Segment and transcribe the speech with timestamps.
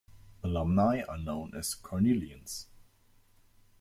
[0.43, 2.65] Alumni are known as "Cornellians".